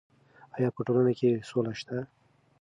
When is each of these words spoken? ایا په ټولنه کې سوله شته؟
ایا 0.55 0.69
په 0.75 0.81
ټولنه 0.87 1.13
کې 1.19 1.29
سوله 1.49 1.73
شته؟ 1.79 1.97